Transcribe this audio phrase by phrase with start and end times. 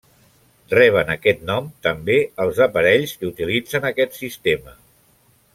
[0.71, 4.79] Reben aquest nom també, els aparells que utilitzen aquest sistema.